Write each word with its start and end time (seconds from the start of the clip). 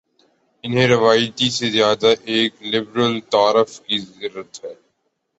انہیں 0.63 0.87
روایتی 0.87 1.49
سے 1.49 1.69
زیادہ 1.69 2.13
ایک 2.25 2.53
لبرل 2.63 3.19
تعارف 3.29 3.79
کی 3.81 3.97
ضرت 3.97 4.63
ہے۔ 4.65 4.73